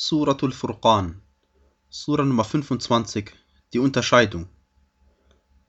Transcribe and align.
Suratul 0.00 0.52
Furqan, 0.52 1.20
Sura 1.90 2.24
Nummer 2.24 2.44
25, 2.44 3.32
die 3.72 3.80
Unterscheidung. 3.80 4.46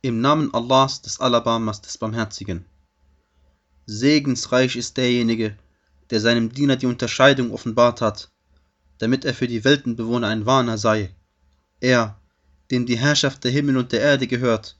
Im 0.04 0.22
Namen 0.22 0.54
Allahs, 0.54 1.02
des 1.02 1.20
Alabamas, 1.20 1.82
des 1.82 1.98
Barmherzigen. 1.98 2.64
Segensreich 3.88 4.76
ist 4.76 4.98
derjenige, 4.98 5.58
der 6.12 6.20
seinem 6.20 6.54
Diener 6.54 6.76
die 6.76 6.86
Unterscheidung 6.86 7.50
offenbart 7.50 8.02
hat, 8.02 8.30
damit 9.00 9.26
er 9.26 9.34
für 9.34 9.48
die 9.48 9.64
Weltenbewohner 9.64 10.28
ein 10.28 10.46
Warner 10.46 10.78
sei. 10.78 11.16
Er, 11.80 12.22
dem 12.70 12.86
die 12.86 13.00
Herrschaft 13.00 13.44
der 13.44 13.52
Himmel 13.52 13.78
und 13.78 13.92
der 13.94 14.02
Erde 14.02 14.28
gehört, 14.28 14.78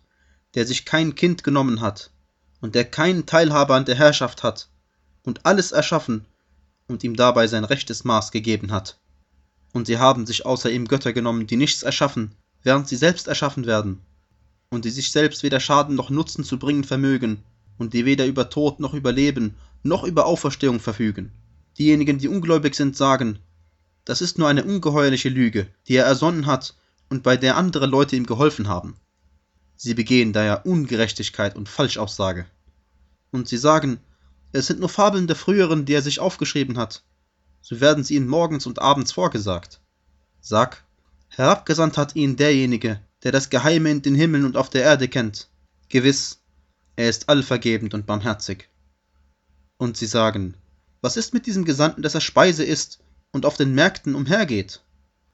der 0.54 0.68
sich 0.68 0.86
kein 0.86 1.16
Kind 1.16 1.44
genommen 1.44 1.82
hat 1.82 2.12
und 2.62 2.76
der 2.76 2.86
keinen 2.86 3.26
Teilhaber 3.26 3.74
an 3.74 3.86
der 3.86 3.96
Herrschaft 3.96 4.44
hat 4.44 4.70
und 5.24 5.44
alles 5.48 5.72
erschaffen 5.72 6.28
und 6.88 7.04
ihm 7.04 7.16
dabei 7.16 7.48
sein 7.48 7.64
rechtes 7.64 8.04
Maß 8.04 8.30
gegeben 8.30 8.72
hat. 8.72 8.99
Und 9.74 9.88
sie 9.88 9.98
haben 9.98 10.26
sich 10.26 10.46
außer 10.46 10.72
ihm 10.72 10.88
Götter 10.88 11.14
genommen, 11.14 11.48
die 11.48 11.56
nichts 11.56 11.84
erschaffen, 11.84 12.32
während 12.64 12.88
sie 12.88 12.96
selbst 12.96 13.28
erschaffen 13.28 13.66
werden, 13.66 14.02
und 14.70 14.86
die 14.86 14.90
sich 14.90 15.12
selbst 15.12 15.44
weder 15.44 15.60
Schaden 15.60 15.96
noch 15.96 16.10
Nutzen 16.10 16.44
zu 16.44 16.58
bringen 16.58 16.84
vermögen, 16.84 17.44
und 17.78 17.94
die 17.94 18.06
weder 18.06 18.26
über 18.26 18.50
Tod 18.50 18.80
noch 18.80 18.94
über 18.94 19.12
Leben 19.12 19.56
noch 19.84 20.04
über 20.04 20.26
Auferstehung 20.26 20.80
verfügen. 20.80 21.32
Diejenigen, 21.78 22.18
die 22.18 22.28
ungläubig 22.28 22.76
sind, 22.76 22.98
sagen, 22.98 23.40
das 24.06 24.22
ist 24.22 24.38
nur 24.38 24.48
eine 24.48 24.66
ungeheuerliche 24.66 25.30
Lüge, 25.30 25.68
die 25.88 25.96
er 25.96 26.06
ersonnen 26.06 26.46
hat 26.46 26.76
und 27.10 27.24
bei 27.24 27.38
der 27.38 27.58
andere 27.58 27.86
Leute 27.86 28.16
ihm 28.16 28.26
geholfen 28.26 28.68
haben. 28.68 28.96
Sie 29.76 29.94
begehen 29.94 30.34
daher 30.34 30.66
Ungerechtigkeit 30.66 31.56
und 31.56 31.70
Falschaussage. 31.70 32.46
Und 33.32 33.48
sie 33.48 33.58
sagen, 33.58 34.00
es 34.52 34.68
sind 34.68 34.80
nur 34.80 34.90
Fabeln 34.90 35.28
der 35.28 35.36
früheren, 35.36 35.86
die 35.86 35.94
er 35.94 36.02
sich 36.02 36.20
aufgeschrieben 36.20 36.78
hat. 36.78 37.04
So 37.62 37.80
werden 37.82 38.04
sie 38.04 38.16
ihnen 38.16 38.28
morgens 38.28 38.66
und 38.66 38.82
abends 38.82 39.12
vorgesagt. 39.12 39.80
Sag, 40.42 40.84
herabgesandt 41.30 41.98
hat 41.98 42.16
ihn 42.16 42.36
derjenige, 42.36 43.00
der 43.24 43.32
das 43.32 43.50
Geheime 43.50 43.92
in 43.92 44.02
den 44.02 44.16
Himmeln 44.16 44.46
und 44.46 44.58
auf 44.58 44.70
der 44.70 44.84
Erde 44.84 45.08
kennt. 45.08 45.50
Gewiss, 45.90 46.42
er 46.96 47.10
ist 47.10 47.30
allvergebend 47.30 47.94
und 47.94 48.06
barmherzig. 48.06 48.70
Und 49.78 49.98
sie 49.98 50.06
sagen, 50.06 50.56
was 51.02 51.18
ist 51.18 51.34
mit 51.34 51.46
diesem 51.46 51.66
Gesandten, 51.66 52.02
dass 52.02 52.16
er 52.16 52.22
Speise 52.22 52.64
isst 52.64 53.00
und 53.32 53.46
auf 53.46 53.56
den 53.56 53.74
Märkten 53.74 54.16
umhergeht? 54.16 54.82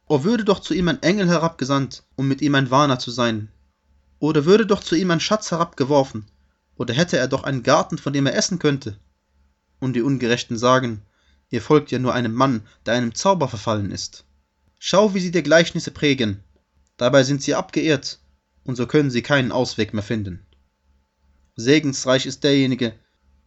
O 0.08 0.24
würde 0.24 0.46
doch 0.46 0.60
zu 0.60 0.76
ihm 0.76 0.88
ein 0.88 1.02
Engel 1.02 1.28
herabgesandt, 1.28 2.04
um 2.16 2.28
mit 2.28 2.42
ihm 2.42 2.54
ein 2.54 2.70
Warner 2.70 3.00
zu 3.00 3.10
sein. 3.10 3.50
Oder 4.20 4.46
würde 4.46 4.66
doch 4.66 4.84
zu 4.84 4.96
ihm 4.96 5.10
ein 5.10 5.20
Schatz 5.20 5.52
herabgeworfen, 5.52 6.26
oder 6.76 6.94
hätte 6.94 7.18
er 7.18 7.28
doch 7.28 7.44
einen 7.44 7.64
Garten, 7.64 7.98
von 7.98 8.14
dem 8.14 8.28
er 8.28 8.36
essen 8.36 8.60
könnte. 8.60 8.98
Und 9.80 9.94
die 9.94 10.02
Ungerechten 10.02 10.58
sagen, 10.58 11.02
ihr 11.50 11.62
folgt 11.62 11.92
ja 11.92 12.00
nur 12.00 12.14
einem 12.14 12.34
Mann, 12.34 12.62
der 12.86 12.96
einem 12.96 13.16
Zauber 13.16 13.48
verfallen 13.48 13.92
ist. 13.92 14.26
Schau, 14.80 15.14
wie 15.14 15.20
sie 15.20 15.32
dir 15.32 15.44
Gleichnisse 15.44 15.92
prägen. 15.92 16.44
Dabei 16.98 17.24
sind 17.24 17.42
sie 17.42 17.56
abgeirrt, 17.56 18.20
und 18.64 18.76
so 18.76 18.88
können 18.88 19.12
sie 19.12 19.22
keinen 19.22 19.52
Ausweg 19.52 19.94
mehr 19.94 20.04
finden. 20.04 20.46
Segensreich 21.56 22.26
ist 22.26 22.44
derjenige, 22.44 22.94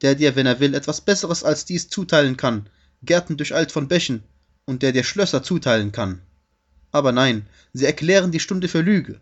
der 0.00 0.14
dir, 0.14 0.36
wenn 0.36 0.46
er 0.46 0.60
will, 0.60 0.74
etwas 0.74 1.00
Besseres 1.00 1.44
als 1.44 1.64
dies 1.64 1.88
zuteilen 1.88 2.36
kann, 2.36 2.68
Gärten 3.02 3.36
durcheilt 3.36 3.72
von 3.72 3.88
Bächen, 3.88 4.22
und 4.64 4.82
der 4.82 4.92
dir 4.92 5.04
Schlösser 5.04 5.42
zuteilen 5.42 5.92
kann. 5.92 6.20
Aber 6.90 7.12
nein, 7.12 7.46
sie 7.72 7.86
erklären 7.86 8.32
die 8.32 8.40
Stunde 8.40 8.68
für 8.68 8.80
Lüge. 8.80 9.20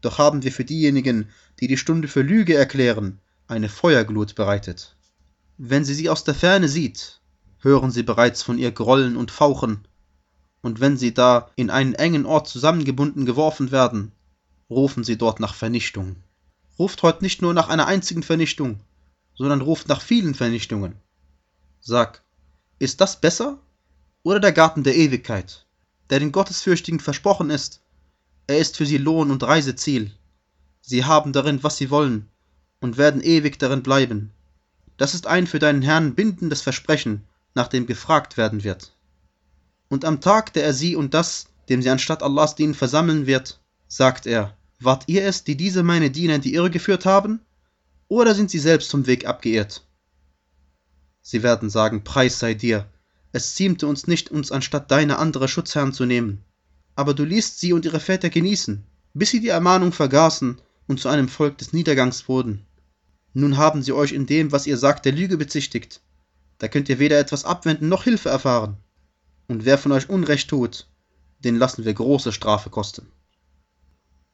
Doch 0.00 0.18
haben 0.18 0.42
wir 0.42 0.52
für 0.52 0.64
diejenigen, 0.64 1.28
die 1.60 1.68
die 1.68 1.76
Stunde 1.76 2.08
für 2.08 2.22
Lüge 2.22 2.54
erklären, 2.54 3.20
eine 3.46 3.68
Feuerglut 3.68 4.34
bereitet. 4.34 4.96
Wenn 5.58 5.84
sie 5.84 5.94
sie 5.94 6.08
aus 6.08 6.24
der 6.24 6.34
Ferne 6.34 6.68
sieht, 6.68 7.19
hören 7.60 7.90
sie 7.90 8.02
bereits 8.02 8.42
von 8.42 8.58
ihr 8.58 8.72
Grollen 8.72 9.16
und 9.16 9.30
Fauchen, 9.30 9.86
und 10.62 10.80
wenn 10.80 10.96
sie 10.96 11.14
da 11.14 11.50
in 11.56 11.70
einen 11.70 11.94
engen 11.94 12.26
Ort 12.26 12.48
zusammengebunden 12.48 13.24
geworfen 13.24 13.70
werden, 13.70 14.12
rufen 14.68 15.04
sie 15.04 15.16
dort 15.16 15.40
nach 15.40 15.54
Vernichtung. 15.54 16.16
Ruft 16.78 17.02
heute 17.02 17.22
nicht 17.24 17.42
nur 17.42 17.54
nach 17.54 17.68
einer 17.68 17.86
einzigen 17.86 18.22
Vernichtung, 18.22 18.80
sondern 19.34 19.60
ruft 19.60 19.88
nach 19.88 20.02
vielen 20.02 20.34
Vernichtungen. 20.34 20.96
Sag, 21.80 22.22
ist 22.78 23.00
das 23.00 23.20
besser 23.20 23.58
oder 24.22 24.40
der 24.40 24.52
Garten 24.52 24.82
der 24.82 24.96
Ewigkeit, 24.96 25.66
der 26.10 26.20
den 26.20 26.32
Gottesfürchtigen 26.32 27.00
versprochen 27.00 27.50
ist? 27.50 27.80
Er 28.46 28.58
ist 28.58 28.76
für 28.76 28.86
sie 28.86 28.98
Lohn 28.98 29.30
und 29.30 29.42
Reiseziel. 29.42 30.12
Sie 30.80 31.04
haben 31.04 31.32
darin, 31.32 31.62
was 31.62 31.76
sie 31.76 31.90
wollen, 31.90 32.28
und 32.80 32.98
werden 32.98 33.22
ewig 33.22 33.58
darin 33.58 33.82
bleiben. 33.82 34.30
Das 34.96 35.14
ist 35.14 35.26
ein 35.26 35.46
für 35.46 35.58
deinen 35.58 35.82
Herrn 35.82 36.14
bindendes 36.14 36.62
Versprechen, 36.62 37.24
nach 37.54 37.68
dem 37.68 37.86
gefragt 37.86 38.36
werden 38.36 38.64
wird. 38.64 38.92
Und 39.88 40.04
am 40.04 40.20
Tag, 40.20 40.52
der 40.52 40.64
er 40.64 40.72
sie 40.72 40.96
und 40.96 41.14
das, 41.14 41.46
dem 41.68 41.82
sie 41.82 41.90
anstatt 41.90 42.22
Allahs 42.22 42.54
dienen, 42.54 42.74
versammeln 42.74 43.26
wird, 43.26 43.60
sagt 43.88 44.26
er, 44.26 44.56
wart 44.78 45.04
ihr 45.08 45.24
es, 45.24 45.44
die 45.44 45.56
diese 45.56 45.82
meine 45.82 46.10
Diener 46.10 46.36
in 46.36 46.40
die 46.40 46.54
Irre 46.54 46.70
geführt 46.70 47.06
haben? 47.06 47.40
Oder 48.08 48.34
sind 48.34 48.50
sie 48.50 48.58
selbst 48.58 48.90
vom 48.90 49.06
Weg 49.06 49.26
abgeirrt? 49.26 49.84
Sie 51.22 51.42
werden 51.42 51.70
sagen, 51.70 52.02
Preis 52.02 52.38
sei 52.38 52.54
dir, 52.54 52.88
es 53.32 53.54
ziemte 53.54 53.86
uns 53.86 54.06
nicht, 54.06 54.30
uns 54.30 54.50
anstatt 54.50 54.90
deiner 54.90 55.18
andere 55.18 55.48
Schutzherren 55.48 55.92
zu 55.92 56.06
nehmen. 56.06 56.44
Aber 56.96 57.14
du 57.14 57.24
ließt 57.24 57.60
sie 57.60 57.72
und 57.72 57.84
ihre 57.84 58.00
Väter 58.00 58.30
genießen, 58.30 58.84
bis 59.14 59.30
sie 59.30 59.40
die 59.40 59.48
Ermahnung 59.48 59.92
vergaßen 59.92 60.60
und 60.88 61.00
zu 61.00 61.08
einem 61.08 61.28
Volk 61.28 61.58
des 61.58 61.72
Niedergangs 61.72 62.28
wurden. 62.28 62.66
Nun 63.32 63.56
haben 63.56 63.82
sie 63.82 63.92
euch 63.92 64.12
in 64.12 64.26
dem, 64.26 64.50
was 64.50 64.66
ihr 64.66 64.76
sagt, 64.76 65.04
der 65.04 65.12
Lüge 65.12 65.36
bezichtigt. 65.36 66.00
Da 66.60 66.68
könnt 66.68 66.88
ihr 66.90 66.98
weder 66.98 67.18
etwas 67.18 67.44
abwenden 67.44 67.88
noch 67.88 68.04
Hilfe 68.04 68.28
erfahren. 68.28 68.76
Und 69.48 69.64
wer 69.64 69.78
von 69.78 69.92
euch 69.92 70.10
Unrecht 70.10 70.48
tut, 70.48 70.86
den 71.38 71.56
lassen 71.56 71.86
wir 71.86 71.94
große 71.94 72.32
Strafe 72.32 72.68
kosten. 72.68 73.08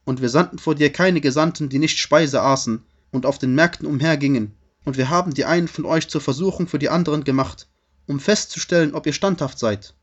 Und 0.04 0.20
wir 0.20 0.28
sandten 0.28 0.58
vor 0.58 0.74
dir 0.74 0.92
keine 0.92 1.20
Gesandten, 1.20 1.68
die 1.68 1.78
nicht 1.78 1.98
Speise 1.98 2.42
aßen 2.42 2.82
und 3.12 3.26
auf 3.26 3.38
den 3.38 3.54
Märkten 3.54 3.86
umhergingen, 3.86 4.54
und 4.84 4.96
wir 4.96 5.08
haben 5.08 5.34
die 5.34 5.44
einen 5.44 5.68
von 5.68 5.84
euch 5.84 6.08
zur 6.08 6.20
Versuchung 6.20 6.66
für 6.68 6.78
die 6.78 6.88
anderen 6.88 7.24
gemacht, 7.24 7.68
um 8.06 8.20
festzustellen, 8.20 8.94
ob 8.94 9.06
ihr 9.06 9.12
standhaft 9.12 9.58
seid. 9.58 9.94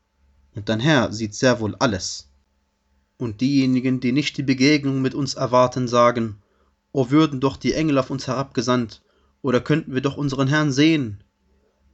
Und 0.54 0.68
dein 0.68 0.80
Herr 0.80 1.12
sieht 1.12 1.34
sehr 1.34 1.60
wohl 1.60 1.74
alles. 1.76 2.28
Und 3.18 3.40
diejenigen, 3.40 4.00
die 4.00 4.12
nicht 4.12 4.36
die 4.36 4.42
Begegnung 4.42 5.02
mit 5.02 5.14
uns 5.14 5.34
erwarten, 5.34 5.88
sagen, 5.88 6.42
O 6.92 7.10
würden 7.10 7.40
doch 7.40 7.56
die 7.56 7.74
Engel 7.74 7.98
auf 7.98 8.10
uns 8.10 8.26
herabgesandt, 8.26 9.02
oder 9.42 9.60
könnten 9.60 9.94
wir 9.94 10.00
doch 10.00 10.16
unseren 10.16 10.48
Herrn 10.48 10.72
sehen. 10.72 11.23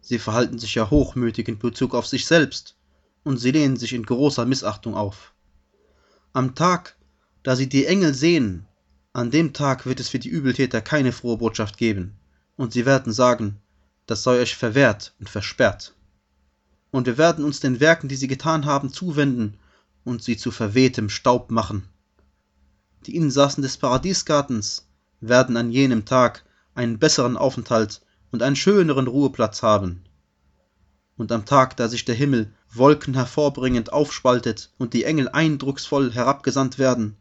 Sie 0.00 0.19
verhalten 0.19 0.59
sich 0.59 0.75
ja 0.75 0.91
hochmütig 0.91 1.49
in 1.49 1.59
Bezug 1.59 1.94
auf 1.94 2.06
sich 2.06 2.27
selbst, 2.27 2.77
und 3.22 3.38
sie 3.38 3.50
lehnen 3.50 3.77
sich 3.77 3.93
in 3.93 4.05
großer 4.05 4.47
Missachtung 4.47 4.94
auf. 4.94 5.33
Am 6.33 6.55
Tag, 6.55 6.97
da 7.43 7.56
sie 7.56 7.69
die 7.69 7.87
Engel 7.87 8.15
sehen, 8.15 8.66
an 9.12 9.31
dem 9.31 9.53
Tag 9.53 9.87
wird 9.87 10.00
es 10.00 10.09
für 10.09 10.19
die 10.19 10.28
Übeltäter 10.28 10.81
keine 10.81 11.12
frohe 11.12 11.37
Botschaft 11.37 11.77
geben, 11.77 12.16
und 12.56 12.72
sie 12.72 12.87
werden 12.87 13.12
sagen, 13.12 13.61
das 14.06 14.22
sei 14.22 14.41
euch 14.41 14.56
verwehrt 14.56 15.15
und 15.21 15.28
versperrt. 15.28 15.94
Und 16.91 17.06
wir 17.06 17.19
werden 17.19 17.44
uns 17.44 17.61
den 17.61 17.81
Werken, 17.81 18.09
die 18.09 18.17
sie 18.17 18.28
getan 18.28 18.65
haben, 18.65 18.93
zuwenden 18.93 19.59
und 20.05 20.22
sie 20.22 20.37
zu 20.37 20.50
verwehtem 20.50 21.09
Staub 21.09 21.50
machen. 21.50 21.88
Die 23.06 23.17
Insassen 23.17 23.62
des 23.62 23.77
Paradiesgartens 23.77 24.88
werden 25.21 25.56
an 25.56 25.71
jenem 25.71 26.05
Tag 26.05 26.44
einen 26.75 26.99
besseren 26.99 27.37
Aufenthalt 27.37 28.00
und 28.31 28.43
einen 28.43 28.57
schöneren 28.57 29.07
Ruheplatz 29.07 29.63
haben. 29.63 30.03
Und 31.17 31.33
am 31.33 31.45
Tag, 31.45 31.77
da 31.77 31.89
sich 31.89 32.05
der 32.05 32.15
Himmel 32.15 32.53
Wolken 32.73 33.15
hervorbringend 33.15 33.93
aufspaltet 33.93 34.71
und 34.79 34.95
die 34.95 35.05
Engel 35.05 35.29
eindrucksvoll 35.29 36.13
herabgesandt 36.13 36.79
werden, 36.79 37.17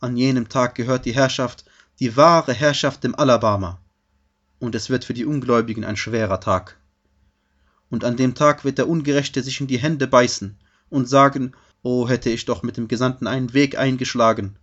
an 0.00 0.16
jenem 0.16 0.48
Tag 0.48 0.74
gehört 0.74 1.04
die 1.04 1.14
Herrschaft, 1.14 1.64
die 2.00 2.16
wahre 2.16 2.52
Herrschaft 2.52 3.04
dem 3.04 3.14
Alabama. 3.14 3.80
Und 4.58 4.74
es 4.74 4.90
wird 4.90 5.04
für 5.04 5.14
die 5.14 5.24
Ungläubigen 5.24 5.84
ein 5.84 5.96
schwerer 5.96 6.40
Tag. 6.40 6.78
Und 7.90 8.04
an 8.04 8.16
dem 8.16 8.34
Tag 8.34 8.64
wird 8.64 8.78
der 8.78 8.88
Ungerechte 8.88 9.42
sich 9.42 9.60
in 9.60 9.66
die 9.66 9.78
Hände 9.78 10.06
beißen 10.06 10.58
und 10.88 11.08
sagen, 11.08 11.52
O 11.82 12.08
hätte 12.08 12.30
ich 12.30 12.46
doch 12.46 12.62
mit 12.62 12.76
dem 12.76 12.88
Gesandten 12.88 13.26
einen 13.26 13.52
Weg 13.52 13.78
eingeschlagen. 13.78 14.56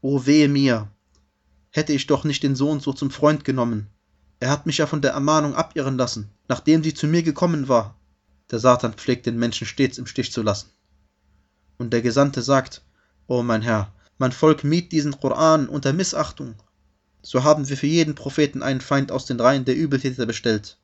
O 0.00 0.26
wehe 0.26 0.48
mir, 0.48 0.88
hätte 1.70 1.92
ich 1.92 2.06
doch 2.06 2.24
nicht 2.24 2.42
den 2.42 2.54
Sohn 2.54 2.80
so 2.80 2.92
zum 2.92 3.10
Freund 3.10 3.44
genommen. 3.44 3.88
Er 4.42 4.50
hat 4.50 4.66
mich 4.66 4.78
ja 4.78 4.88
von 4.88 5.00
der 5.00 5.12
Ermahnung 5.12 5.54
abirren 5.54 5.96
lassen, 5.96 6.28
nachdem 6.48 6.82
sie 6.82 6.94
zu 6.94 7.06
mir 7.06 7.22
gekommen 7.22 7.68
war. 7.68 7.94
Der 8.50 8.58
Satan 8.58 8.94
pflegt 8.94 9.26
den 9.26 9.38
Menschen 9.38 9.68
stets 9.68 9.98
im 9.98 10.06
Stich 10.06 10.32
zu 10.32 10.42
lassen. 10.42 10.70
Und 11.78 11.92
der 11.92 12.02
Gesandte 12.02 12.42
sagt, 12.42 12.82
O 13.28 13.44
mein 13.44 13.62
Herr, 13.62 13.92
mein 14.18 14.32
Volk 14.32 14.64
mied 14.64 14.90
diesen 14.90 15.16
Koran 15.16 15.68
unter 15.68 15.92
Missachtung. 15.92 16.56
So 17.22 17.44
haben 17.44 17.68
wir 17.68 17.76
für 17.76 17.86
jeden 17.86 18.16
Propheten 18.16 18.64
einen 18.64 18.80
Feind 18.80 19.12
aus 19.12 19.26
den 19.26 19.38
Reihen 19.38 19.64
der 19.64 19.76
Übeltäter 19.76 20.26
bestellt. 20.26 20.76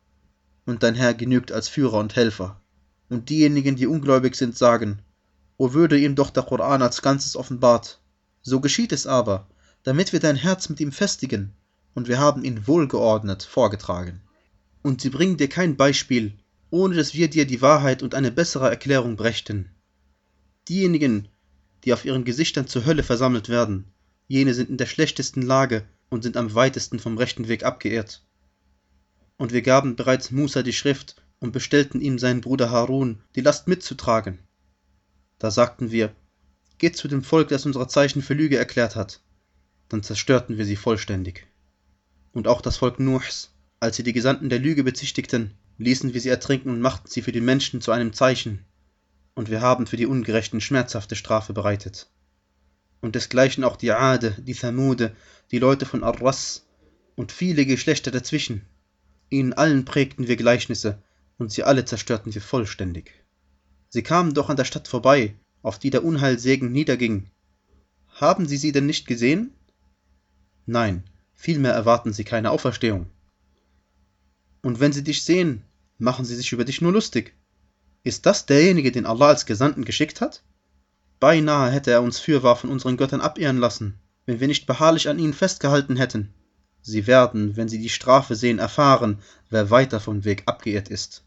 Und 0.65 0.85
dein 0.85 0.95
Herr 0.95 1.15
genügt 1.15 1.51
als 1.51 1.67
Führer 1.69 1.99
und 1.99 2.15
Helfer. 2.15 2.61
Und 3.09 3.29
diejenigen, 3.29 3.75
die 3.75 3.89
ungläubig 3.89 4.37
sind, 4.37 4.57
sagen, 4.57 5.03
O 5.57 5.73
würde 5.73 5.99
ihm 5.99 6.15
doch 6.15 6.31
der 6.31 6.45
Koran 6.45 6.81
als 6.81 7.03
Ganzes 7.03 7.35
offenbart. 7.35 7.99
So 8.41 8.61
geschieht 8.61 8.93
es 8.93 9.09
aber, 9.09 9.49
damit 9.83 10.13
wir 10.13 10.21
dein 10.21 10.37
Herz 10.37 10.69
mit 10.69 10.79
ihm 10.79 10.93
festigen, 10.93 11.57
und 11.95 12.09
wir 12.09 12.19
haben 12.19 12.45
ihn 12.45 12.67
wohlgeordnet 12.67 13.43
vorgetragen. 13.43 14.21
Und 14.83 15.01
sie 15.01 15.11
bringen 15.11 15.37
dir 15.37 15.49
kein 15.49 15.77
Beispiel, 15.77 16.39
ohne 16.71 16.95
dass 16.95 17.15
wir 17.15 17.29
dir 17.29 17.47
die 17.47 17.63
Wahrheit 17.63 18.03
und 18.03 18.15
eine 18.15 18.31
bessere 18.31 18.69
Erklärung 18.69 19.17
brächten. 19.17 19.71
Diejenigen, 20.69 21.29
die 21.85 21.93
auf 21.93 22.05
ihren 22.05 22.25
Gesichtern 22.25 22.67
zur 22.67 22.85
Hölle 22.85 23.03
versammelt 23.03 23.49
werden, 23.49 23.93
jene 24.27 24.55
sind 24.55 24.69
in 24.69 24.77
der 24.77 24.87
schlechtesten 24.87 25.43
Lage 25.43 25.85
und 26.11 26.23
sind 26.23 26.37
am 26.37 26.55
weitesten 26.55 26.99
vom 26.99 27.17
rechten 27.17 27.49
Weg 27.49 27.65
abgeirrt. 27.65 28.23
Und 29.37 29.53
wir 29.53 29.63
gaben 29.63 29.97
bereits 29.97 30.31
Musa 30.31 30.63
die 30.63 30.73
Schrift 30.73 31.23
und 31.41 31.53
bestellten 31.53 32.01
ihm 32.01 32.19
seinen 32.19 32.41
Bruder 32.41 32.71
Harun, 32.71 33.23
die 33.37 33.41
Last 33.41 33.69
mitzutragen. 33.69 34.39
Da 35.39 35.51
sagten 35.51 35.91
wir, 35.91 36.15
geht 36.79 36.97
zu 36.97 37.09
dem 37.09 37.23
Volk, 37.23 37.49
das 37.49 37.65
unsere 37.65 37.89
Zeichen 37.89 38.23
für 38.23 38.35
Lüge 38.35 38.59
erklärt 38.59 38.97
hat. 38.97 39.21
Dann 39.89 40.03
zerstörten 40.03 40.59
wir 40.59 40.65
sie 40.65 40.77
vollständig. 40.77 41.47
Und 42.33 42.47
auch 42.47 42.61
das 42.61 42.77
Volk 42.77 43.01
Nuhs, 43.01 43.51
als 43.81 43.97
sie 43.97 44.03
die 44.03 44.13
Gesandten 44.13 44.49
der 44.49 44.59
Lüge 44.59 44.85
bezichtigten, 44.85 45.55
ließen 45.79 46.13
wir 46.15 46.21
sie 46.21 46.29
ertrinken 46.29 46.71
und 46.71 46.81
machten 46.81 47.09
sie 47.09 47.23
für 47.23 47.33
die 47.33 47.41
Menschen 47.41 47.81
zu 47.81 47.93
einem 47.93 48.13
Zeichen. 48.13 48.65
Und 49.35 49.51
wir 49.51 49.61
haben 49.61 49.87
für 49.87 49.97
die 49.97 50.07
Ungerechten 50.07 50.61
schmerzhafte 50.61 51.15
Strafe 51.15 51.53
bereitet. 51.53 52.11
Und 53.01 53.15
desgleichen 53.15 53.63
auch 53.63 53.77
die 53.77 53.93
Ade, 53.93 54.37
die 54.39 54.55
Thamude, 54.55 55.15
die 55.53 55.61
Leute 55.61 55.87
von 55.87 56.03
Arras 56.03 56.67
und 57.15 57.31
viele 57.31 57.65
Geschlechter 57.65 58.11
dazwischen. 58.11 58.67
Ihnen 59.31 59.53
allen 59.53 59.85
prägten 59.85 60.27
wir 60.27 60.37
Gleichnisse, 60.37 61.03
und 61.39 61.53
sie 61.53 61.63
alle 61.63 61.85
zerstörten 61.85 62.35
wir 62.35 62.43
vollständig. 62.43 63.13
Sie 63.89 64.03
kamen 64.03 64.35
doch 64.35 64.51
an 64.51 64.57
der 64.57 64.65
Stadt 64.65 64.89
vorbei, 64.89 65.35
auf 65.63 65.79
die 65.79 65.91
der 65.91 66.05
Unheilsegen 66.05 66.73
niederging. 66.73 67.31
Haben 68.09 68.49
Sie 68.49 68.57
sie 68.57 68.73
denn 68.73 68.87
nicht 68.87 69.07
gesehen? 69.07 69.53
Nein, 70.67 71.05
vielmehr 71.39 71.73
erwarten 71.73 72.13
sie 72.13 72.25
keine 72.25 72.51
Auferstehung. 72.51 73.07
Und 74.61 74.81
wenn 74.81 74.93
sie 74.93 75.05
dich 75.05 75.23
sehen, 75.23 75.63
machen 75.97 76.25
sie 76.25 76.35
sich 76.35 76.53
über 76.53 76.65
dich 76.65 76.83
nur 76.83 76.93
lustig. 76.93 77.35
Ist 78.03 78.27
das 78.27 78.45
derjenige, 78.45 78.93
den 78.93 79.07
Allah 79.07 79.29
als 79.29 79.47
Gesandten 79.47 79.85
geschickt 79.85 80.21
hat? 80.21 80.43
Beinahe 81.21 81.71
hätte 81.71 81.93
er 81.93 82.03
uns 82.03 82.19
fürwahr 82.19 82.57
von 82.57 82.71
unseren 82.71 82.97
Göttern 82.97 83.21
abirren 83.21 83.59
lassen, 83.59 83.99
wenn 84.27 84.41
wir 84.41 84.49
nicht 84.49 84.67
beharrlich 84.67 85.09
an 85.09 85.19
ihnen 85.19 85.33
festgehalten 85.33 85.97
hätten. 85.97 86.35
Sie 86.83 87.07
werden, 87.07 87.57
wenn 87.57 87.69
sie 87.69 87.79
die 87.79 87.89
Strafe 87.89 88.35
sehen, 88.35 88.59
erfahren, 88.59 89.19
wer 89.49 89.71
weiter 89.71 90.01
vom 90.01 90.25
Weg 90.25 90.43
abgeirrt 90.47 90.89
ist. 90.89 91.25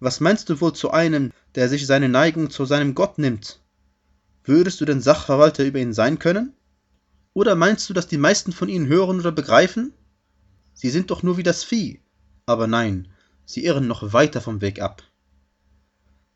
Was 0.00 0.20
meinst 0.20 0.48
du 0.48 0.60
wohl 0.60 0.74
zu 0.74 0.90
einem, 0.90 1.32
der 1.54 1.68
sich 1.68 1.86
seine 1.86 2.08
Neigung 2.08 2.50
zu 2.50 2.64
seinem 2.66 2.94
Gott 2.94 3.18
nimmt? 3.18 3.60
Würdest 4.44 4.80
du 4.80 4.84
denn 4.84 5.00
Sachverwalter 5.00 5.64
über 5.64 5.78
ihn 5.78 5.92
sein 5.92 6.18
können? 6.18 6.54
Oder 7.32 7.54
meinst 7.54 7.88
du, 7.88 7.94
dass 7.94 8.08
die 8.08 8.18
meisten 8.18 8.52
von 8.52 8.68
ihnen 8.68 8.86
hören 8.86 9.20
oder 9.20 9.32
begreifen? 9.32 9.92
Sie 10.74 10.90
sind 10.90 11.10
doch 11.10 11.22
nur 11.22 11.36
wie 11.36 11.42
das 11.42 11.62
Vieh. 11.64 12.00
Aber 12.46 12.66
nein, 12.66 13.08
sie 13.44 13.64
irren 13.64 13.86
noch 13.86 14.12
weiter 14.12 14.40
vom 14.40 14.60
Weg 14.60 14.80
ab. 14.80 15.02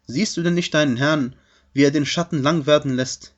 Siehst 0.06 0.37
du 0.37 0.43
denn 0.43 0.55
nicht 0.55 0.75
deinen 0.75 0.96
Herrn, 0.96 1.35
wie 1.73 1.82
er 1.82 1.91
den 1.91 2.06
Schatten 2.06 2.43
lang 2.43 2.67
werden 2.67 2.94
lässt? 2.94 3.35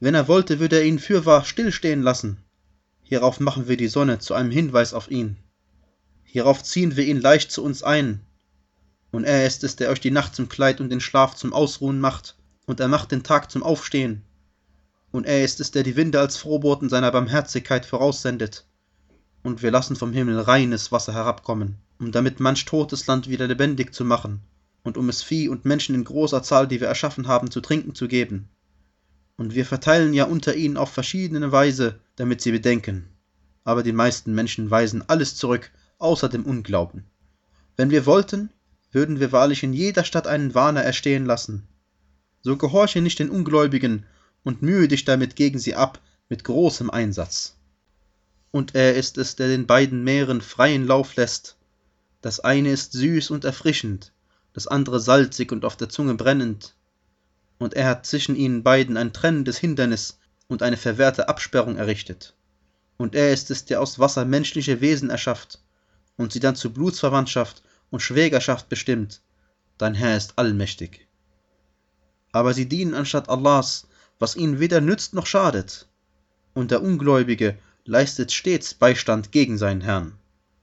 Wenn 0.00 0.14
er 0.14 0.28
wollte, 0.28 0.58
würde 0.58 0.76
er 0.76 0.84
ihn 0.84 0.98
fürwahr 0.98 1.44
stillstehen 1.44 2.02
lassen. 2.02 2.42
Hierauf 3.02 3.40
machen 3.40 3.68
wir 3.68 3.76
die 3.76 3.88
Sonne 3.88 4.18
zu 4.18 4.34
einem 4.34 4.50
Hinweis 4.50 4.94
auf 4.94 5.10
ihn. 5.10 5.36
Hierauf 6.24 6.62
ziehen 6.62 6.96
wir 6.96 7.04
ihn 7.04 7.20
leicht 7.20 7.52
zu 7.52 7.62
uns 7.62 7.82
ein, 7.82 8.20
und 9.10 9.24
er 9.24 9.46
ist 9.46 9.62
es, 9.64 9.76
der 9.76 9.90
euch 9.90 10.00
die 10.00 10.10
Nacht 10.10 10.34
zum 10.34 10.48
Kleid 10.48 10.80
und 10.80 10.88
den 10.88 11.00
Schlaf 11.00 11.34
zum 11.36 11.52
Ausruhen 11.52 12.00
macht, 12.00 12.36
und 12.66 12.80
er 12.80 12.88
macht 12.88 13.12
den 13.12 13.22
Tag 13.22 13.50
zum 13.50 13.62
Aufstehen. 13.62 14.22
Und 15.12 15.26
er 15.26 15.44
ist 15.44 15.60
es, 15.60 15.70
der 15.70 15.82
die 15.82 15.94
Winde 15.94 16.18
als 16.18 16.38
Frohboten 16.38 16.88
seiner 16.88 17.12
Barmherzigkeit 17.12 17.86
voraussendet. 17.86 18.64
Und 19.42 19.62
wir 19.62 19.70
lassen 19.70 19.94
vom 19.94 20.12
Himmel 20.12 20.40
reines 20.40 20.90
Wasser 20.90 21.12
herabkommen, 21.12 21.76
um 21.98 22.10
damit 22.12 22.40
manch 22.40 22.64
totes 22.64 23.06
Land 23.06 23.28
wieder 23.28 23.46
lebendig 23.46 23.94
zu 23.94 24.04
machen, 24.04 24.40
und 24.82 24.96
um 24.96 25.08
es 25.08 25.22
Vieh 25.22 25.48
und 25.48 25.64
Menschen 25.64 25.94
in 25.94 26.04
großer 26.04 26.42
Zahl, 26.42 26.66
die 26.66 26.80
wir 26.80 26.88
erschaffen 26.88 27.28
haben, 27.28 27.50
zu 27.50 27.60
trinken 27.60 27.94
zu 27.94 28.08
geben. 28.08 28.48
Und 29.36 29.54
wir 29.54 29.66
verteilen 29.66 30.14
ja 30.14 30.24
unter 30.24 30.54
ihnen 30.54 30.76
auf 30.76 30.90
verschiedene 30.90 31.52
Weise, 31.52 32.00
damit 32.16 32.40
sie 32.40 32.52
bedenken. 32.52 33.08
Aber 33.64 33.82
die 33.82 33.92
meisten 33.92 34.34
Menschen 34.34 34.70
weisen 34.70 35.04
alles 35.08 35.36
zurück, 35.36 35.70
außer 35.98 36.28
dem 36.28 36.44
Unglauben. 36.44 37.04
Wenn 37.76 37.90
wir 37.90 38.06
wollten, 38.06 38.50
würden 38.92 39.20
wir 39.20 39.32
wahrlich 39.32 39.62
in 39.62 39.72
jeder 39.72 40.04
Stadt 40.04 40.26
einen 40.26 40.54
Warner 40.54 40.82
erstehen 40.82 41.26
lassen. 41.26 41.68
So 42.40 42.56
gehorche 42.56 43.00
nicht 43.00 43.18
den 43.18 43.30
Ungläubigen 43.30 44.04
und 44.44 44.62
mühe 44.62 44.88
dich 44.88 45.04
damit 45.04 45.36
gegen 45.36 45.58
sie 45.58 45.74
ab 45.74 46.00
mit 46.28 46.44
großem 46.44 46.90
Einsatz. 46.90 47.56
Und 48.50 48.74
er 48.74 48.94
ist 48.94 49.18
es, 49.18 49.36
der 49.36 49.48
den 49.48 49.66
beiden 49.66 50.04
Meeren 50.04 50.40
freien 50.40 50.86
Lauf 50.86 51.16
lässt. 51.16 51.56
Das 52.20 52.40
eine 52.40 52.70
ist 52.70 52.92
süß 52.92 53.30
und 53.30 53.44
erfrischend, 53.44 54.12
das 54.52 54.66
andere 54.66 55.00
salzig 55.00 55.52
und 55.52 55.64
auf 55.64 55.76
der 55.76 55.88
Zunge 55.88 56.14
brennend. 56.14 56.74
Und 57.58 57.74
er 57.74 57.86
hat 57.86 58.06
zwischen 58.06 58.36
ihnen 58.36 58.62
beiden 58.62 58.96
ein 58.96 59.12
trennendes 59.12 59.58
Hindernis 59.58 60.18
und 60.48 60.62
eine 60.62 60.76
verwehrte 60.76 61.28
Absperrung 61.28 61.76
errichtet. 61.76 62.34
Und 62.98 63.14
er 63.14 63.32
ist 63.32 63.50
es, 63.50 63.64
der 63.64 63.80
aus 63.80 63.98
Wasser 63.98 64.24
menschliche 64.24 64.80
Wesen 64.80 65.10
erschafft 65.10 65.60
und 66.16 66.32
sie 66.32 66.40
dann 66.40 66.56
zu 66.56 66.72
Blutsverwandtschaft 66.72 67.62
und 67.90 68.00
Schwägerschaft 68.00 68.68
bestimmt, 68.68 69.22
dein 69.78 69.94
Herr 69.94 70.16
ist 70.16 70.38
allmächtig. 70.38 71.08
Aber 72.32 72.54
sie 72.54 72.68
dienen 72.68 72.94
anstatt 72.94 73.28
Allahs, 73.28 73.86
was 74.22 74.36
ihnen 74.36 74.60
weder 74.60 74.80
nützt 74.80 75.14
noch 75.14 75.26
schadet, 75.26 75.88
und 76.54 76.70
der 76.70 76.80
Ungläubige 76.80 77.58
leistet 77.84 78.30
stets 78.30 78.72
Beistand 78.72 79.32
gegen 79.32 79.58
seinen 79.58 79.80
Herrn. 79.80 80.12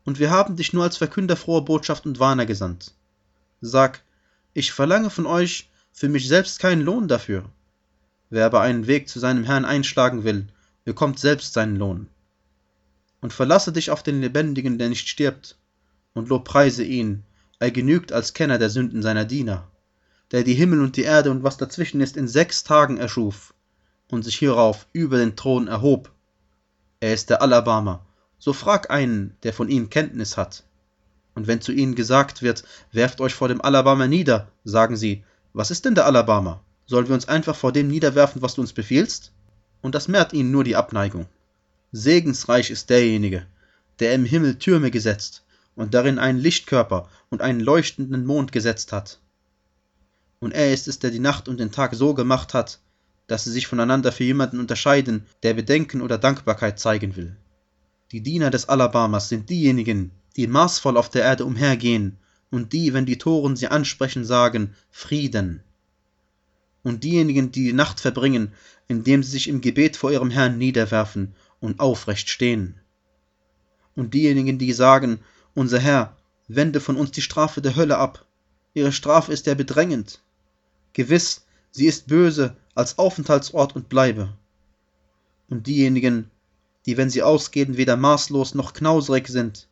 Und 0.05 0.17
wir 0.17 0.31
haben 0.31 0.55
dich 0.55 0.71
nur 0.71 0.85
als 0.85 0.95
Verkünder 0.95 1.35
froher 1.35 1.65
Botschaft 1.65 2.05
und 2.05 2.21
Warner 2.21 2.45
gesandt. 2.45 2.93
Sag, 3.59 4.01
ich 4.53 4.71
verlange 4.71 5.09
von 5.09 5.25
euch 5.25 5.69
für 5.91 6.07
mich 6.07 6.29
selbst 6.29 6.59
keinen 6.59 6.83
Lohn 6.83 7.09
dafür. 7.09 7.49
Wer 8.29 8.45
aber 8.45 8.61
einen 8.61 8.87
Weg 8.87 9.09
zu 9.09 9.19
seinem 9.19 9.43
Herrn 9.43 9.65
einschlagen 9.65 10.23
will, 10.23 10.47
bekommt 10.85 11.19
selbst 11.19 11.51
seinen 11.51 11.75
Lohn. 11.75 12.07
Und 13.19 13.33
verlasse 13.33 13.73
dich 13.73 13.91
auf 13.91 14.03
den 14.03 14.21
Lebendigen, 14.21 14.77
der 14.77 14.87
nicht 14.87 15.09
stirbt, 15.09 15.57
und 16.13 16.29
lobpreise 16.29 16.85
ihn, 16.85 17.25
er 17.59 17.71
genügt 17.71 18.13
als 18.13 18.33
Kenner 18.33 18.57
der 18.57 18.69
Sünden 18.69 19.01
seiner 19.01 19.25
Diener, 19.25 19.67
der 20.31 20.43
die 20.43 20.53
Himmel 20.53 20.81
und 20.81 20.95
die 20.95 21.03
Erde 21.03 21.31
und 21.31 21.43
was 21.43 21.57
dazwischen 21.57 22.01
ist 22.01 22.17
in 22.17 22.27
sechs 22.27 22.63
Tagen 22.63 22.97
erschuf 22.97 23.53
und 24.11 24.23
sich 24.23 24.37
hierauf 24.37 24.87
über 24.93 25.17
den 25.17 25.35
Thron 25.35 25.67
erhob. 25.67 26.11
Er 26.99 27.13
ist 27.13 27.29
der 27.29 27.41
Allerbarmer, 27.41 28.05
so 28.37 28.53
frag 28.53 28.91
einen, 28.91 29.35
der 29.43 29.53
von 29.53 29.69
ihm 29.69 29.89
Kenntnis 29.89 30.37
hat. 30.37 30.63
Und 31.35 31.47
wenn 31.47 31.61
zu 31.61 31.71
ihnen 31.71 31.95
gesagt 31.95 32.41
wird, 32.41 32.63
werft 32.91 33.21
euch 33.21 33.33
vor 33.33 33.47
dem 33.47 33.61
Allerbarmer 33.61 34.07
nieder, 34.07 34.51
sagen 34.63 34.97
sie, 34.97 35.23
was 35.53 35.71
ist 35.71 35.85
denn 35.85 35.95
der 35.95 36.05
Allerbarmer? 36.05 36.61
Sollen 36.85 37.07
wir 37.07 37.15
uns 37.15 37.27
einfach 37.27 37.55
vor 37.55 37.71
dem 37.71 37.87
niederwerfen, 37.87 38.41
was 38.41 38.55
du 38.55 38.61
uns 38.61 38.73
befiehlst? 38.73 39.31
Und 39.81 39.95
das 39.95 40.07
mehrt 40.07 40.33
ihnen 40.33 40.51
nur 40.51 40.63
die 40.63 40.75
Abneigung. 40.75 41.27
Segensreich 41.91 42.69
ist 42.71 42.89
derjenige, 42.89 43.45
der 43.99 44.13
im 44.13 44.25
Himmel 44.25 44.57
Türme 44.59 44.91
gesetzt 44.91 45.43
und 45.75 45.93
darin 45.93 46.19
einen 46.19 46.39
Lichtkörper 46.39 47.09
und 47.29 47.41
einen 47.41 47.59
leuchtenden 47.59 48.25
Mond 48.25 48.51
gesetzt 48.51 48.91
hat. 48.91 49.19
Und 50.41 50.53
er 50.53 50.73
ist 50.73 50.87
es, 50.87 50.99
der 50.99 51.11
die 51.11 51.19
Nacht 51.19 51.49
und 51.49 51.59
den 51.59 51.71
Tag 51.71 51.93
so 51.95 52.13
gemacht 52.13 52.53
hat, 52.53 52.79
dass 53.27 53.43
sie 53.43 53.51
sich 53.51 53.67
voneinander 53.67 54.11
für 54.11 54.23
jemanden 54.23 54.59
unterscheiden, 54.59 55.25
der 55.43 55.53
Bedenken 55.53 56.01
oder 56.01 56.17
Dankbarkeit 56.17 56.79
zeigen 56.79 57.15
will. 57.15 57.35
Die 58.11 58.21
Diener 58.21 58.49
des 58.49 58.69
Alabamas 58.69 59.29
sind 59.29 59.49
diejenigen, 59.49 60.11
die 60.35 60.47
maßvoll 60.47 60.97
auf 60.97 61.09
der 61.09 61.23
Erde 61.23 61.45
umhergehen 61.45 62.17
und 62.51 62.73
die, 62.73 62.93
wenn 62.93 63.05
die 63.05 63.17
Toren 63.17 63.55
sie 63.55 63.67
ansprechen, 63.67 64.23
sagen 64.23 64.73
Frieden. 64.89 65.61
Und 66.83 67.03
diejenigen, 67.03 67.51
die 67.51 67.65
die 67.65 67.73
Nacht 67.73 67.99
verbringen, 67.99 68.53
indem 68.87 69.21
sie 69.21 69.31
sich 69.31 69.47
im 69.49 69.61
Gebet 69.61 69.97
vor 69.97 70.11
ihrem 70.11 70.31
Herrn 70.31 70.57
niederwerfen 70.57 71.35
und 71.59 71.79
aufrecht 71.79 72.29
stehen. 72.29 72.79
Und 73.95 74.13
diejenigen, 74.13 74.57
die 74.57 74.71
sagen, 74.71 75.19
unser 75.53 75.79
Herr, 75.79 76.15
wende 76.47 76.79
von 76.79 76.95
uns 76.95 77.11
die 77.11 77.21
Strafe 77.21 77.61
der 77.61 77.75
Hölle 77.75 77.97
ab. 77.97 78.25
Ihre 78.73 78.93
Strafe 78.93 79.33
ist 79.33 79.45
ja 79.45 79.53
bedrängend. 79.53 80.21
Gewiss, 80.93 81.45
sie 81.71 81.85
ist 81.85 82.07
böse 82.07 82.55
als 82.75 82.97
Aufenthaltsort 82.97 83.75
und 83.75 83.89
Bleibe. 83.89 84.29
Und 85.49 85.67
diejenigen, 85.67 86.29
die, 86.85 86.97
wenn 86.97 87.09
sie 87.09 87.23
ausgehen, 87.23 87.77
weder 87.77 87.97
maßlos 87.97 88.55
noch 88.55 88.73
knauserig 88.73 89.27
sind, 89.27 89.67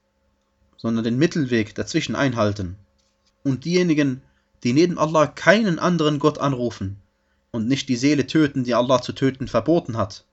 sondern 0.78 1.04
den 1.04 1.18
Mittelweg 1.18 1.76
dazwischen 1.76 2.16
einhalten. 2.16 2.76
Und 3.44 3.66
diejenigen, 3.66 4.22
die 4.64 4.74
neben 4.74 4.98
Allah 4.98 5.28
keinen 5.28 5.80
anderen 5.80 6.20
Gott 6.20 6.38
anrufen 6.38 6.98
und 7.52 7.68
nicht 7.68 7.90
die 7.90 7.96
Seele 7.96 8.28
töten, 8.28 8.64
die 8.64 8.76
Allah 8.76 9.02
zu 9.02 9.14
töten 9.14 9.48
verboten 9.48 9.98
hat, 9.98 10.26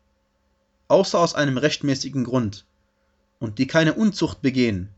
außer 0.88 1.18
aus 1.18 1.34
einem 1.34 1.58
rechtmäßigen 1.58 2.24
Grund, 2.24 2.66
und 3.38 3.58
die 3.58 3.66
keine 3.66 3.94
Unzucht 3.94 4.42
begehen, 4.42 4.88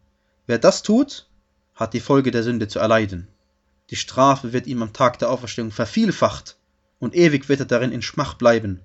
Wer 0.46 0.58
das 0.58 0.82
tut, 0.82 1.26
hat 1.74 1.92
die 1.92 2.00
Folge 2.00 2.30
der 2.30 2.44
Sünde 2.44 2.68
zu 2.68 2.78
erleiden. 2.78 3.26
Die 3.90 3.96
Strafe 3.96 4.52
wird 4.52 4.66
ihm 4.66 4.82
am 4.82 4.92
Tag 4.92 5.18
der 5.18 5.30
Auferstehung 5.30 5.70
vervielfacht 5.70 6.56
und 6.98 7.14
ewig 7.14 7.48
wird 7.48 7.60
er 7.60 7.66
darin 7.66 7.92
in 7.92 8.02
Schmach 8.02 8.34
bleiben, 8.34 8.80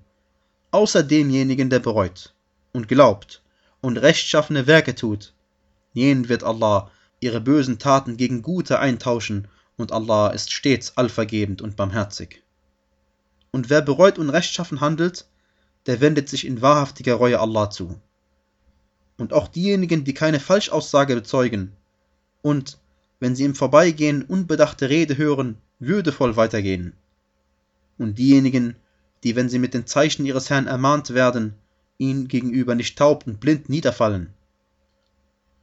außer 0.70 1.02
demjenigen, 1.02 1.70
der 1.70 1.80
bereut 1.80 2.34
und 2.72 2.88
glaubt 2.88 3.42
und 3.80 3.96
rechtschaffene 3.96 4.66
Werke 4.66 4.94
tut. 4.94 5.34
Jenen 5.92 6.28
wird 6.28 6.44
Allah 6.44 6.90
ihre 7.20 7.40
bösen 7.40 7.78
Taten 7.78 8.16
gegen 8.16 8.42
gute 8.42 8.78
eintauschen 8.78 9.48
und 9.76 9.92
Allah 9.92 10.28
ist 10.30 10.52
stets 10.52 10.96
allvergebend 10.96 11.62
und 11.62 11.76
barmherzig. 11.76 12.42
Und 13.50 13.70
wer 13.70 13.82
bereut 13.82 14.18
und 14.18 14.30
rechtschaffen 14.30 14.80
handelt, 14.80 15.26
der 15.86 16.00
wendet 16.00 16.28
sich 16.28 16.46
in 16.46 16.62
wahrhaftiger 16.62 17.14
Reue 17.14 17.40
Allah 17.40 17.70
zu. 17.70 18.00
Und 19.18 19.32
auch 19.32 19.48
diejenigen, 19.48 20.04
die 20.04 20.14
keine 20.14 20.40
Falschaussage 20.40 21.14
bezeugen 21.14 21.72
und, 22.40 22.78
wenn 23.22 23.36
sie 23.36 23.44
im 23.44 23.54
Vorbeigehen 23.54 24.24
unbedachte 24.24 24.88
Rede 24.88 25.16
hören, 25.16 25.56
würdevoll 25.78 26.34
weitergehen. 26.34 26.92
Und 27.96 28.18
diejenigen, 28.18 28.74
die, 29.22 29.36
wenn 29.36 29.48
sie 29.48 29.60
mit 29.60 29.74
den 29.74 29.86
Zeichen 29.86 30.26
ihres 30.26 30.50
Herrn 30.50 30.66
ermahnt 30.66 31.14
werden, 31.14 31.54
ihm 31.98 32.26
gegenüber 32.26 32.74
nicht 32.74 32.98
taub 32.98 33.24
und 33.24 33.38
blind 33.38 33.68
niederfallen. 33.68 34.30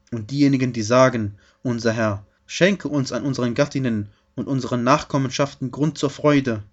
Und 0.10 0.32
diejenigen, 0.32 0.72
die 0.72 0.84
sagen, 0.84 1.36
unser 1.62 1.92
Herr, 1.92 2.26
schenke 2.46 2.88
uns 2.88 3.12
an 3.12 3.24
unseren 3.24 3.56
Gattinnen 3.56 4.08
und 4.36 4.48
unseren 4.48 4.86
Nachkommenschaften 4.86 5.70
Grund 5.70 5.98
zur 5.98 6.12
Freude 6.12 6.64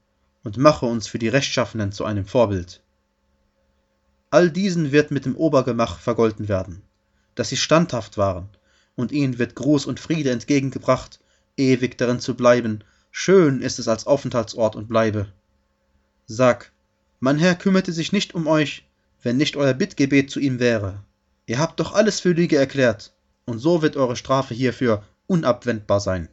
und 0.44 0.56
mache 0.56 0.86
uns 0.86 1.08
für 1.08 1.18
die 1.18 1.26
Rechtschaffenen 1.26 1.90
zu 1.90 2.04
einem 2.04 2.26
Vorbild. 2.26 2.80
All 4.30 4.52
diesen 4.52 4.92
wird 4.92 5.10
mit 5.10 5.24
dem 5.24 5.34
Obergemach 5.34 5.98
vergolten 5.98 6.46
werden, 6.46 6.82
dass 7.34 7.48
sie 7.48 7.56
standhaft 7.56 8.18
waren, 8.18 8.48
und 8.96 9.12
ihnen 9.12 9.38
wird 9.38 9.54
Gruß 9.54 9.86
und 9.86 10.00
Friede 10.00 10.30
entgegengebracht, 10.30 11.20
ewig 11.56 11.96
darin 11.96 12.20
zu 12.20 12.34
bleiben, 12.34 12.80
schön 13.10 13.62
ist 13.62 13.78
es 13.78 13.88
als 13.88 14.06
Aufenthaltsort 14.06 14.74
und 14.74 14.88
Bleibe. 14.88 15.28
Sag, 16.26 16.72
mein 17.20 17.38
Herr 17.38 17.54
kümmerte 17.54 17.92
sich 17.92 18.12
nicht 18.12 18.34
um 18.34 18.46
euch, 18.46 18.84
wenn 19.22 19.36
nicht 19.36 19.56
euer 19.56 19.74
Bittgebet 19.74 20.30
zu 20.30 20.40
ihm 20.40 20.58
wäre. 20.58 21.02
Ihr 21.46 21.58
habt 21.58 21.78
doch 21.78 21.94
alles 21.94 22.20
für 22.20 22.32
Lüge 22.32 22.56
erklärt, 22.56 23.12
und 23.44 23.58
so 23.58 23.82
wird 23.82 23.96
eure 23.96 24.16
Strafe 24.16 24.54
hierfür 24.54 25.04
unabwendbar 25.26 26.00
sein. 26.00 26.28